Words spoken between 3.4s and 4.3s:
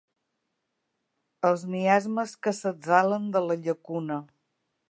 la llacuna.